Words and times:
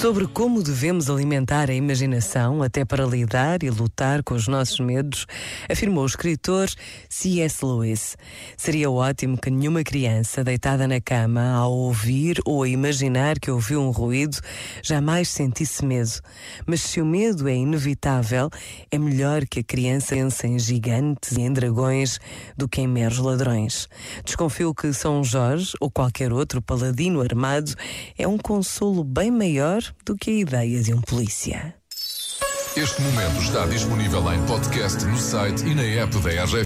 Sobre 0.00 0.26
como 0.26 0.62
devemos 0.62 1.10
alimentar 1.10 1.68
a 1.68 1.74
imaginação 1.74 2.62
até 2.62 2.86
para 2.86 3.04
lidar 3.04 3.62
e 3.62 3.68
lutar 3.68 4.22
com 4.22 4.32
os 4.34 4.48
nossos 4.48 4.80
medos, 4.80 5.26
afirmou 5.70 6.04
o 6.04 6.06
escritor 6.06 6.70
C.S. 7.06 7.62
Lewis. 7.62 8.16
Seria 8.56 8.90
ótimo 8.90 9.36
que 9.36 9.50
nenhuma 9.50 9.84
criança 9.84 10.42
deitada 10.42 10.88
na 10.88 11.02
cama, 11.02 11.52
ao 11.52 11.70
ouvir 11.70 12.40
ou 12.46 12.62
a 12.62 12.68
imaginar 12.68 13.38
que 13.38 13.50
ouviu 13.50 13.82
um 13.82 13.90
ruído, 13.90 14.38
jamais 14.82 15.28
sentisse 15.28 15.84
medo. 15.84 16.12
Mas 16.64 16.80
se 16.80 16.98
o 17.02 17.04
medo 17.04 17.46
é 17.46 17.54
inevitável, 17.54 18.48
é 18.90 18.96
melhor 18.96 19.44
que 19.44 19.60
a 19.60 19.62
criança 19.62 20.14
pense 20.14 20.46
em 20.46 20.58
gigantes 20.58 21.32
e 21.32 21.42
em 21.42 21.52
dragões 21.52 22.18
do 22.56 22.66
que 22.66 22.80
em 22.80 22.88
meros 22.88 23.18
ladrões. 23.18 23.86
Desconfio 24.24 24.74
que 24.74 24.94
São 24.94 25.22
Jorge 25.22 25.74
ou 25.78 25.90
qualquer 25.90 26.32
outro 26.32 26.62
paladino 26.62 27.20
armado 27.20 27.74
é 28.16 28.26
um 28.26 28.38
consolo 28.38 29.04
bem 29.04 29.30
maior 29.30 29.89
do 30.04 30.16
que 30.16 30.30
a 30.30 30.34
ideia 30.34 30.82
de 30.82 30.92
um 30.94 31.00
polícia. 31.00 31.74
Este 32.76 33.02
momento 33.02 33.42
está 33.42 33.66
disponível 33.66 34.32
em 34.32 34.40
podcast 34.46 35.04
no 35.04 35.18
site 35.18 35.64
e 35.66 35.74
na 35.74 35.82
app 35.82 36.16
da 36.20 36.44
RGF. 36.44 36.56